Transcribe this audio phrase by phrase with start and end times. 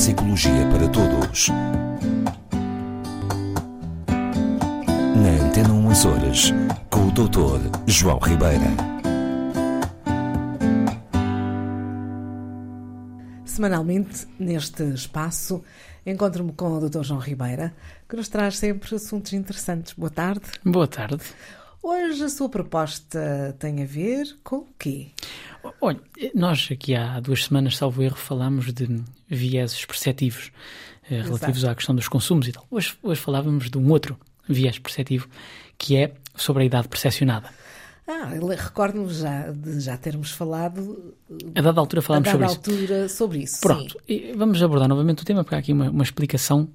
[0.00, 1.48] Psicologia para Todos.
[5.14, 6.54] Na Antena 1 Açores,
[6.88, 7.60] com o Dr.
[7.86, 8.64] João Ribeira.
[13.44, 15.62] Semanalmente, neste espaço,
[16.06, 17.02] encontro-me com o Dr.
[17.02, 17.74] João Ribeira,
[18.08, 19.92] que nos traz sempre assuntos interessantes.
[19.92, 20.46] Boa tarde.
[20.64, 21.22] Boa tarde.
[21.82, 25.10] Hoje a sua proposta tem a ver com o quê?
[25.78, 26.00] Olha,
[26.34, 28.86] nós aqui há duas semanas, salvo erro, falámos de
[29.30, 30.50] vieses perceptivos
[31.10, 31.72] eh, relativos Exato.
[31.72, 32.66] à questão dos consumos e tal.
[32.70, 35.28] Hoje, hoje falávamos de um outro viés perceptivo,
[35.78, 37.48] que é sobre a idade percepcionada.
[38.06, 41.14] Ah, recordo-me já de já termos falado
[41.54, 42.56] A dada altura a falámos dada sobre isso.
[42.56, 43.60] altura sobre isso.
[43.60, 46.68] Pronto, e vamos abordar novamente o tema, porque há aqui uma, uma explicação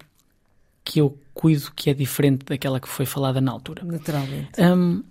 [0.86, 3.84] que eu cuido que é diferente daquela que foi falada na altura.
[3.84, 4.62] Naturalmente.
[4.62, 5.04] Hum,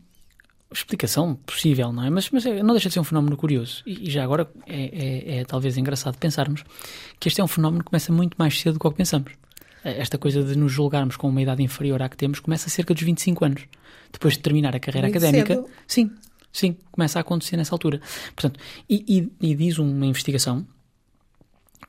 [0.79, 2.11] explicação possível, não é?
[2.11, 3.83] Mas, mas é- não deixa de ser um fenómeno curioso.
[3.87, 6.65] E, e já agora é, é- é talvez engraçado pensarmos
[7.19, 9.33] que este é um fenómeno que começa muito mais cedo do que o que pensamos.
[9.85, 12.93] Eh, Esta coisa de nos julgarmos com uma idade inferior à que temos começa cerca
[12.95, 13.63] dos 25 anos.
[14.13, 15.55] Depois de terminar a carreira Muito académica.
[15.55, 15.67] cedo.
[15.87, 16.11] Sim,
[16.53, 18.01] sim, começa a acontecer nessa altura.
[18.35, 19.05] Portanto, e,
[19.41, 20.67] e- e diz uma investigação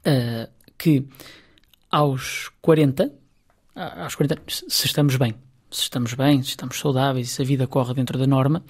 [0.05, 1.05] ah, que
[1.91, 3.11] aos 40,
[3.75, 5.33] a- aos 40 anos, se estamos bem,
[5.71, 8.63] se estamos bem, se estamos saudáveis, se a vida corre dentro da norma,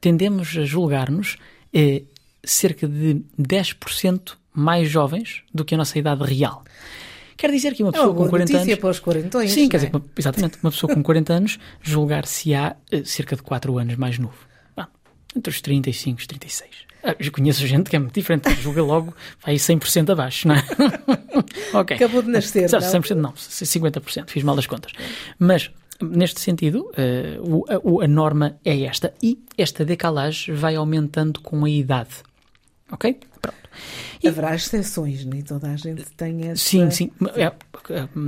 [0.00, 1.36] tendemos a julgar-nos
[1.72, 2.02] eh,
[2.44, 6.64] cerca de 10% mais jovens do que a nossa idade real.
[7.36, 8.80] Quer dizer que uma É pessoa uma com boa 40 notícia anos.
[8.80, 9.50] para os quarentões.
[9.52, 9.90] Sim, quer dizer, é?
[9.90, 14.18] que uma- exatamente, uma pessoa com 40 anos julgar-se-á eh, cerca de 4 anos mais
[14.18, 14.38] novo.
[14.76, 14.88] Ah,
[15.36, 16.70] entre os 35 e os 36.
[17.04, 20.64] Ah, conheço gente que é muito diferente, julga logo, vai 100% abaixo, não é?
[21.74, 21.96] ok.
[21.96, 22.88] Acabou de nascer, Não, não?
[22.90, 24.92] 100% não, 50%, fiz mal as contas.
[25.38, 25.70] Mas,
[26.02, 26.90] neste sentido,
[27.82, 29.12] o- a, norma é esta.
[29.22, 32.10] E esta decalagem vai aumentando com a idade.
[32.90, 33.18] Ok?
[33.42, 33.56] Pronto.
[34.22, 36.56] E- Haverá exceções, nem toda a gente tem essa...
[36.64, 37.10] Sim, sim.
[37.34, 37.52] É, é,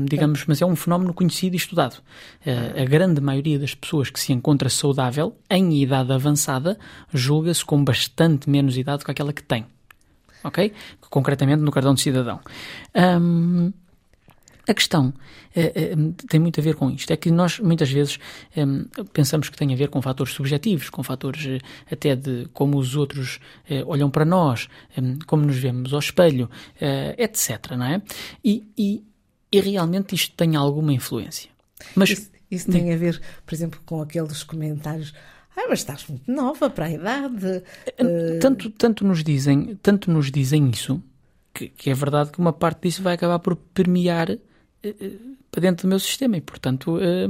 [0.05, 1.97] digamos, mas é um fenómeno conhecido e estudado.
[2.45, 6.79] Eh, A grande maioria das pessoas que se encontra saudável, em idade avançada,
[7.15, 9.65] julga-se com bastante menos idade do que aquela que tem.
[10.45, 10.73] Ok?
[11.09, 12.41] Concretamente no cartão de cidadão.
[12.95, 13.73] Ahm,
[14.69, 15.13] a questão
[15.57, 15.95] eh, eh,
[16.29, 17.11] tem muito a ver com isto.
[17.13, 18.19] É que nós, muitas vezes,
[18.57, 21.59] em, pensamos que tem a ver com fatores subjetivos, com fatores eh,
[21.91, 24.69] até de como os outros eh, olham para nós,
[25.27, 27.71] como nos vemos ao espelho, eh, etc.
[27.77, 28.03] Não é?
[28.45, 29.03] E, e-
[29.51, 31.51] e realmente isto tem alguma influência.
[31.95, 35.15] Mas Isso, isso tem a ver, por exemplo, com aqueles comentários.
[35.57, 37.63] Ah, mas estás muito nova para a idade.
[37.97, 41.03] Eh, tanto, tanto, nos dizem, tanto nos dizem isso,
[41.55, 44.39] que, que é verdade que uma parte disso vai acabar por permear eh, eh,
[45.51, 47.27] para dentro do meu sistema e, portanto, eh,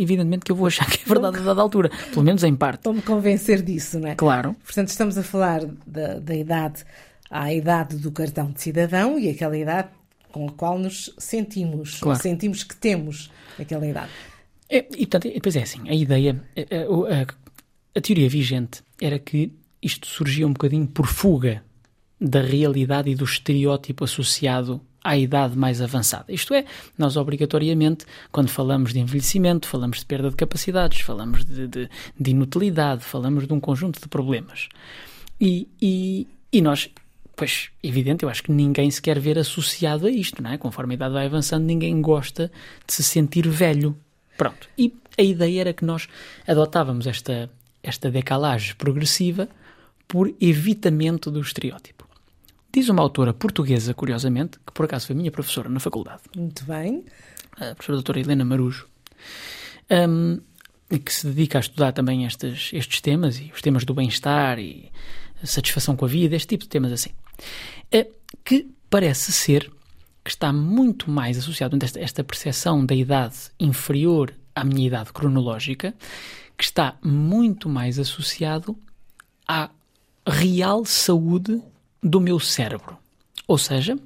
[0.00, 2.80] evidentemente que eu vou achar que é verdade a dada altura, pelo menos em parte.
[2.80, 4.14] Estou-me a convencer disso, não é?
[4.14, 6.84] Claro, Portanto, estamos a falar da, da idade
[7.30, 9.88] à idade do cartão de cidadão e aquela idade
[10.32, 12.20] com a qual nos sentimos, Claro.
[12.20, 14.10] sentimos que temos aquela idade.
[14.68, 17.26] É, e portanto, e depois é assim, a ideia, a- a-
[17.96, 21.62] a teoria vigente era que isto surgia um bocadinho por fuga
[22.20, 26.26] da realidade e do estereótipo associado à idade mais avançada.
[26.32, 26.64] Isto é,
[26.96, 31.88] nós obrigatoriamente, quando falamos de envelhecimento, falamos de perda de capacidades, falamos de, de-
[32.18, 34.68] de inutilidade, falamos de um conjunto de problemas.
[35.40, 36.90] E, e, e nós,
[37.36, 40.58] pois, evidente, eu acho que ninguém se quer ver associado a isto, não é?
[40.58, 42.50] Conforme a idade vai avançando, ninguém gosta
[42.86, 43.96] de se sentir velho.
[44.36, 44.68] Pronto.
[44.76, 46.08] E a ideia era que nós
[46.46, 47.50] adotávamos esta,
[47.82, 49.48] esta decalagem progressiva
[50.06, 52.07] por evitamento do estereótipo.
[52.70, 57.04] Diz uma autora portuguesa, curiosamente, que por acaso foi minha professora na faculdade, Muito bem.
[57.52, 58.86] a professora doutora Helena Marujo,
[59.90, 60.40] hum,
[61.04, 64.92] que se dedica a estudar também estes, estes temas, e os temas do bem-estar e
[65.42, 67.10] satisfação com a vida, este tipo de temas assim,
[67.90, 68.08] eh,
[68.44, 69.70] que parece ser
[70.22, 75.10] que está muito mais associado a esta, esta percepção da idade inferior à minha idade
[75.10, 75.94] cronológica,
[76.56, 78.76] que está muito mais associado
[79.46, 79.70] à
[80.26, 81.62] real saúde
[82.02, 82.96] do meu cérebro.
[83.46, 83.98] Ou seja,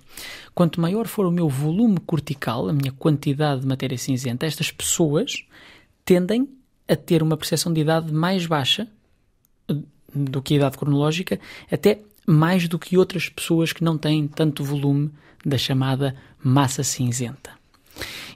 [0.55, 5.45] quanto maior for o meu volume cortical, a minha quantidade de matéria cinzenta, estas pessoas
[6.05, 6.49] tendem
[6.89, 8.89] a ter uma percepção de idade mais baixa
[10.15, 11.41] do que a idade cronológica,
[11.71, 15.11] até mais do que outras pessoas que não têm tanto volume
[15.45, 17.51] da chamada massa cinzenta.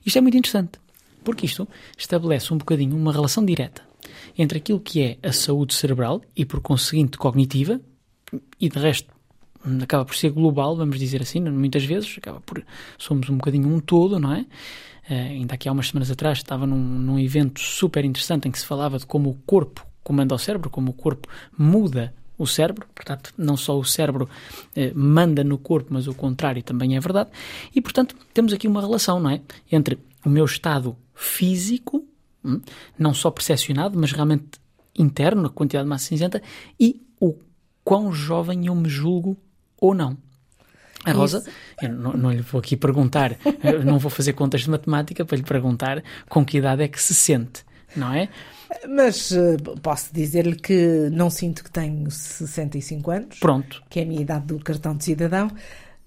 [0.04, 0.78] Isto é muito interessante,
[1.22, 3.82] porque isto estabelece um bocadinho uma relação direta
[4.36, 7.80] entre aquilo que é a saúde cerebral e, por conseguinte, cognitiva,
[8.60, 9.14] e de resto
[9.82, 12.64] acaba por ser global, vamos dizer assim, muitas vezes, acaba por
[12.98, 14.46] somos um bocadinho um todo, não é?
[15.08, 18.58] Eh, ainda aqui há umas semanas atrás estava num, num evento super interessante em que
[18.58, 22.86] se falava de como o corpo comanda o cérebro, como o corpo muda o cérebro,
[22.94, 24.28] portanto, não só o cérebro
[24.74, 27.30] eh, manda no corpo, mas o contrário também é verdade.
[27.74, 29.40] E, portanto, temos aqui uma relação, não é?
[29.72, 32.04] Entre o meu estado físico,
[32.44, 32.60] hum,
[32.98, 34.60] não só percepcionado, mas realmente
[34.98, 36.42] interno, a quantidade de massa cinzenta,
[36.78, 37.34] e o
[37.82, 39.36] quão jovem eu me julgo
[39.80, 40.16] ou não.
[41.04, 41.44] A Rosa,
[41.80, 43.36] eu não, não, lhe vou aqui perguntar,
[43.84, 47.14] não vou fazer contas de matemática para lhe perguntar com que idade é que se
[47.14, 47.64] sente,
[47.94, 48.28] não é?
[48.88, 53.38] Mas uh, posso dizer-lhe que não sinto que tenho 65 anos.
[53.38, 53.82] Pronto.
[53.88, 55.48] Que é a minha idade do cartão de cidadão.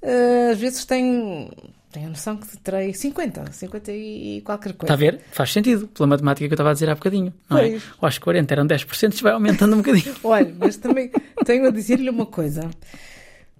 [0.02, 1.50] Uh, às vezes tenho,
[1.92, 4.94] tenho a noção que terei 50, 50 e qualquer coisa.
[4.94, 5.22] Está a ver?
[5.32, 7.34] Faz sentido, pela matemática que eu estava a dizer há bocadinho.
[7.50, 7.70] Não é?
[7.70, 7.84] pois.
[7.84, 7.86] é?
[8.02, 10.14] Ou aos 40 eram 10%, isto vai aumentando um bocadinho.
[10.24, 11.10] Olha, mas também
[11.46, 12.70] tenho a dizer-lhe uma coisa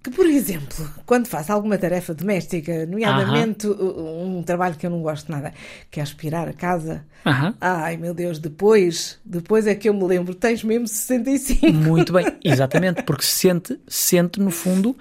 [0.02, 5.02] que, por exemplo, quando faço alguma tarefa doméstica, nomeadamente um, um trabalho que eu não
[5.02, 5.52] gosto nada,
[5.90, 7.04] que é aspirar a casa,
[7.60, 11.70] ai meu Deus, depois, depois é que eu me lembro, tens mesmo 65.
[11.70, 14.96] Muito bem, exatamente, porque sente, sente no fundo,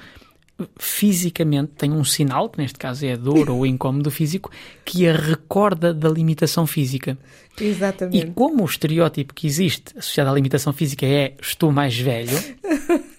[0.77, 4.51] fisicamente, tem um sinal, que neste caso é a dor ou o incómodo físico,
[4.83, 7.17] que a recorda da limitação física.
[7.59, 8.17] Exatamente.
[8.17, 12.37] E como o estereótipo que existe associado à limitação física é estou mais velho.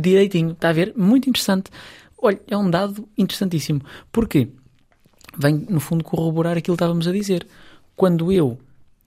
[0.00, 0.52] direitinho.
[0.52, 0.94] Está a ver?
[0.96, 1.70] Muito interessante.
[2.18, 3.82] Olha, é um dado interessantíssimo.
[4.12, 4.48] Porque
[5.36, 7.46] vem, no fundo, corroborar aquilo que estávamos a dizer.
[7.96, 8.58] Quando eu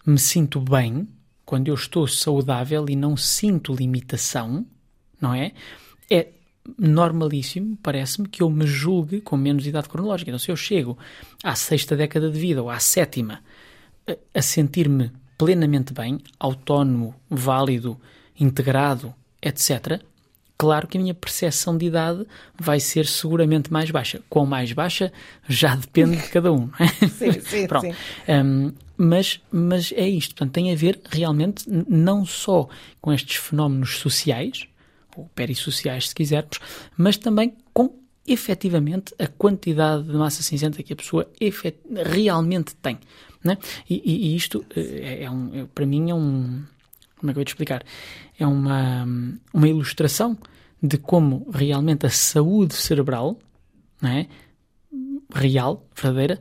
[0.05, 1.07] me sinto bem,
[1.45, 4.65] quando eu estou saudável e não sinto limitação,
[5.19, 5.51] não é?
[6.09, 6.29] É
[6.77, 10.29] normalíssimo, parece-me, que eu me julgue com menos idade cronológica.
[10.29, 10.97] Então, se eu chego
[11.43, 13.41] à sexta década de vida ou à sétima
[14.33, 17.99] a sentir-me plenamente bem, autónomo, válido,
[18.39, 20.01] integrado, etc.,
[20.57, 22.25] claro que a minha percepção de idade
[22.59, 24.21] vai ser seguramente mais baixa.
[24.29, 25.11] Quão mais baixa
[25.47, 26.69] já depende de cada um.
[26.79, 26.87] É?
[27.07, 27.85] sim, sim, Pronto.
[27.85, 27.93] sim.
[28.27, 30.35] Um, mas, mas é isto.
[30.35, 32.67] Portanto, tem a ver realmente não só
[33.01, 34.67] com estes fenómenos sociais,
[35.15, 36.59] ou perissociais se quisermos,
[36.97, 41.29] mas também com efetivamente a quantidade de massa cinzenta que a pessoa
[42.05, 42.97] realmente tem.
[43.43, 43.57] Né?
[43.89, 46.63] E, e, e isto eh, é, é um, é, para mim é um.
[47.23, 47.81] Como é que eu vou te explicar?
[48.37, 49.07] É uma,
[49.53, 50.37] uma ilustração
[50.81, 53.39] de como realmente a saúde cerebral,
[54.01, 54.27] não é?
[55.33, 56.37] real, verdadeira,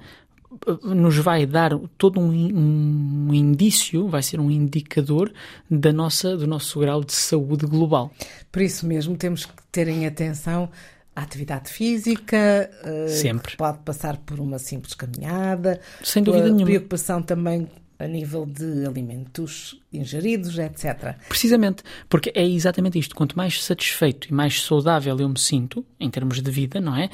[0.82, 5.32] nos vai dar todo um, um, indício, vai ser um indicador
[5.70, 8.10] da nossa, do nosso grau de saúde global.
[8.50, 10.68] Por isso mesmo temos que ter em atenção
[11.14, 13.56] a atividade física, uh, Sempre.
[13.56, 16.64] pode passar por uma simples caminhada, sem dúvida nenhuma.
[16.64, 17.68] Preocupação também
[18.02, 21.16] a nível de alimentos ingeridos, etc.
[21.28, 23.14] Precisamente, porque é exatamente isto.
[23.14, 27.10] Quanto mais satisfeito e mais saudável eu me sinto, em termos de vida, não é?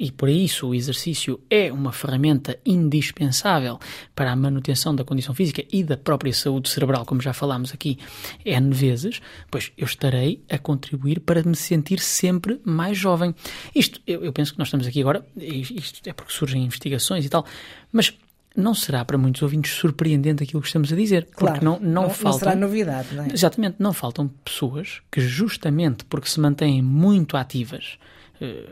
[0.00, 3.78] E por isso o exercício é uma ferramenta indispensável
[4.16, 7.98] para a manutenção da condição física e da própria saúde cerebral, como já falámos aqui
[8.42, 13.34] N vezes, pois eu estarei a contribuir para me sentir sempre mais jovem.
[13.74, 17.28] Isto, eu, eu penso que nós estamos aqui agora, isto é porque surgem investigações e
[17.28, 17.44] tal,
[17.92, 18.16] mas
[18.56, 21.28] não será para muitos ouvintes surpreendente aquilo que estamos a dizer.
[21.32, 23.32] Claro, porque não, não, não, faltam, não será novidade, não é?
[23.32, 27.98] Exatamente, não faltam pessoas que justamente porque se mantêm muito ativas,
[28.40, 28.68] eh,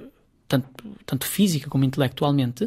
[0.46, 0.68] tanto,
[1.06, 2.66] tanto física como intelectualmente,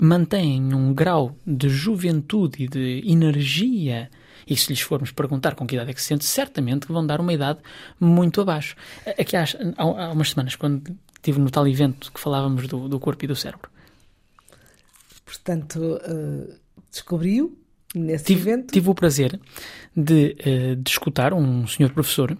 [0.00, 4.10] mantêm um grau de juventude e de energia
[4.46, 7.20] e se lhes formos perguntar com que idade é que se sente, certamente vão dar
[7.20, 7.60] uma idade
[7.98, 8.76] muito abaixo.
[9.18, 9.44] Aqui há,
[9.76, 13.34] há umas semanas, quando estive no tal evento que falávamos do, do corpo e do
[13.34, 13.70] cérebro,
[15.38, 16.54] portanto, uh,
[16.90, 17.58] descobriu
[17.94, 18.72] nesse tive, evento.
[18.72, 19.40] Tive o prazer
[19.96, 22.36] de, uh, de escutar um senhor professor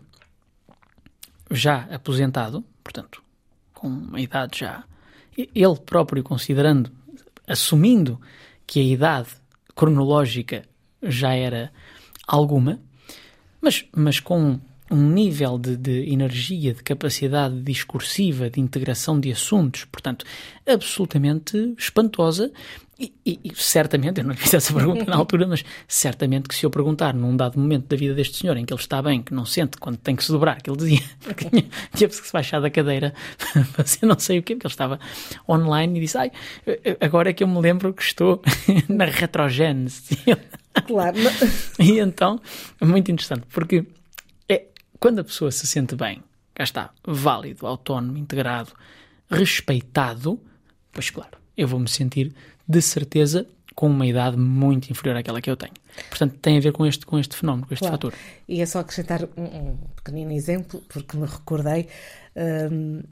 [1.51, 3.23] já aposentado, portanto,
[3.73, 4.85] com uma idade já.
[5.37, 6.91] Ele próprio considerando,
[7.47, 8.21] assumindo
[8.67, 9.29] que a idade
[9.75, 10.65] cronológica
[11.03, 11.73] já era
[12.27, 12.81] alguma,
[13.61, 14.61] mas, mas com
[14.91, 20.25] um nível de, de, energia, de capacidade discursiva, de integração de assuntos, portanto,
[20.67, 22.53] absolutamente espantosa.
[22.99, 26.55] E, e, e, certamente, eu não lhe fiz essa pergunta na altura, mas certamente que
[26.55, 29.23] se eu perguntar num dado momento da vida deste senhor em que ele está bem,
[29.23, 31.03] que não sente quando tem que se dobrar, que ele dizia
[31.35, 31.65] que tinha,
[31.95, 33.13] tinha que se baixar da cadeira
[33.73, 35.01] fazer não sei o quê, porque ele estava
[35.49, 36.31] online e disse: Ai,
[37.01, 38.41] agora é que eu me lembro que estou
[38.89, 40.19] na retrogênese.
[40.87, 41.17] Claro.
[41.81, 42.41] e então,
[42.81, 43.85] muito interessante, porque
[45.05, 48.73] quando a pessoa se sente bem, cá está, válido, autónomo, integrado,
[49.29, 50.41] respeitado,
[50.91, 52.35] pois claro, eu vou me sentir
[52.67, 55.75] de certeza com uma idade muito inferior àquela que eu tenho.
[56.09, 57.97] Portanto, tem a ver com este, com este fenómeno, com este claro.
[57.97, 58.15] fator.
[58.49, 61.87] E é só acrescentar um, um pequenino exemplo, porque me recordei.
[62.35, 63.05] Um, uh,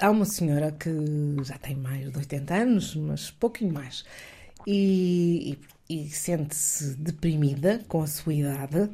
[0.00, 0.88] há uma senhora que
[1.42, 4.04] já tem mais de 80 anos, mas pouquinho mais,
[4.64, 5.58] e,
[5.90, 8.88] e, e sente-se deprimida com a sua idade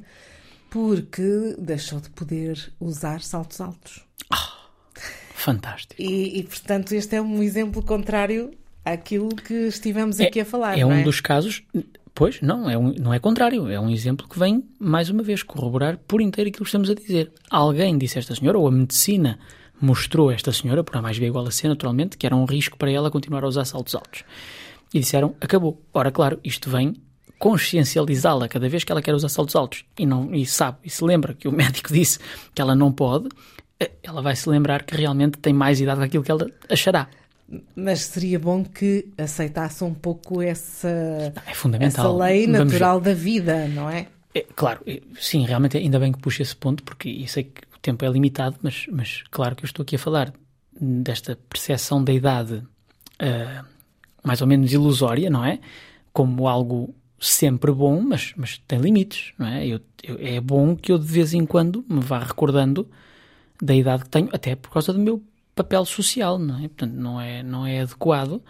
[0.73, 4.00] porque deixou de poder usar saltos altos.
[4.33, 4.97] Oh,
[5.35, 6.00] fantástico.
[6.00, 8.50] E, e, portanto, este é um exemplo contrário
[8.83, 10.79] àquilo que estivemos aqui é, a falar.
[10.79, 11.02] É um é?
[11.02, 11.62] dos casos.
[12.14, 13.69] Pois, não, é um, não é contrário.
[13.69, 16.95] É um exemplo que vem, mais uma vez, corroborar por inteiro aquilo que estamos a
[16.95, 17.31] dizer.
[17.50, 19.38] Alguém disse a esta senhora, ou a medicina
[19.79, 22.47] mostrou a esta senhora, por A mais B igual a C, naturalmente, que era um
[22.47, 24.25] risco para ela continuar a usar saltos altos.
[24.95, 25.83] E disseram, acabou.
[25.93, 26.95] Ora, claro, isto vem
[27.43, 31.03] consciencializá-la cada vez que ela quer usar saltos altos e, não, e sabe e se
[31.03, 32.21] lembra que o médico disse
[32.55, 33.29] que ela não pode,
[33.81, 36.47] eh, ela vai se lembrar que realmente tem mais idade do que aquilo que ela
[36.71, 37.09] achará.
[37.75, 42.07] Mas seria bom que aceitasse um pouco essa, é fundamental.
[42.07, 44.07] essa lei natural da vida, não é?
[44.33, 44.47] é?
[44.55, 44.81] Claro,
[45.19, 48.09] sim, realmente ainda bem que puxe esse ponto, porque eu sei que o tempo é
[48.09, 50.33] limitado, mas, mas claro que eu estou aqui a falar
[50.81, 53.65] desta percepção da idade uh,
[54.23, 55.59] mais ou menos ilusória, não é?
[56.13, 59.64] Como algo sempre bom, mas, mas tem limites, não é?
[59.64, 62.88] Eu, eu, é bom que eu de vez em quando me vá recordando
[63.62, 65.23] da idade que tenho, até por causa do meu
[65.55, 66.62] papel social, não é?
[66.62, 68.43] Portanto, não é, não é adequado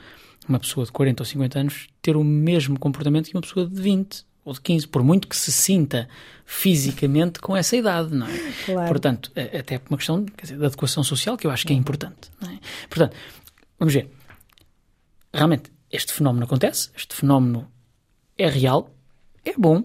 [0.49, 3.81] uma pessoa de 40 ou 50 anos ter o mesmo comportamento que uma pessoa de
[3.81, 6.09] 20 ou de 15, por muito que se sinta
[6.47, 8.53] fisicamente com essa idade, não é?
[8.65, 8.89] Claro.
[8.89, 12.31] Portanto, até por uma questão dizer, de adequação social que eu acho que é importante,
[12.41, 12.59] não é?
[12.89, 13.15] Portanto,
[13.79, 14.11] vamos ver.
[15.33, 17.71] Realmente, este fenómeno acontece, este fenómeno
[18.43, 18.91] é real,
[19.45, 19.85] é bom,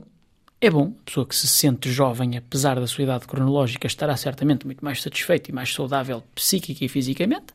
[0.59, 0.95] é bom.
[1.01, 5.01] A pessoa que se sente jovem, apesar da sua idade cronológica, estará certamente muito mais
[5.01, 7.45] satisfeita e mais saudável psíquica e fisicamente,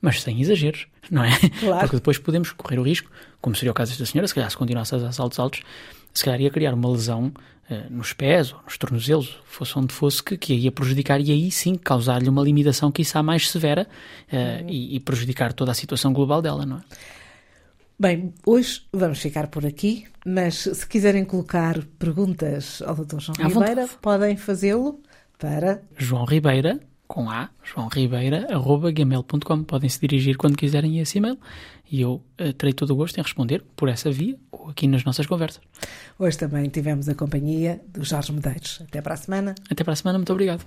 [0.00, 1.30] mas sem exageros, não é?
[1.60, 1.80] Claro.
[1.80, 3.10] Porque depois podemos correr o risco,
[3.42, 5.60] como seria o caso desta senhora, se calhar se continuasse a saltos altos,
[6.14, 7.26] se calhar ia criar uma lesão
[7.70, 11.30] uh, nos pés ou nos tornozelos, fosse onde fosse, que, que a ia prejudicar e
[11.30, 13.86] aí sim causar-lhe uma limitação que isso mais severa
[14.32, 14.70] uh, uhum.
[14.70, 16.80] e, e prejudicar toda a situação global dela, não é?
[17.98, 23.20] Bem, hoje vamos ficar por aqui, mas se quiserem colocar perguntas ao Dr.
[23.20, 23.98] João à Ribeira, vontade.
[24.02, 25.00] podem fazê-lo
[25.38, 29.64] para João Ribeira, com A, João Ribeira, arroba gmail.com.
[29.64, 31.38] Podem se dirigir quando quiserem a esse e-mail
[31.90, 35.02] e eu uh, terei todo o gosto em responder por essa via ou aqui nas
[35.02, 35.62] nossas conversas.
[36.18, 38.82] Hoje também tivemos a companhia do Jorge Medeiros.
[38.86, 39.54] Até para a semana.
[39.70, 40.66] Até para a semana, muito obrigado.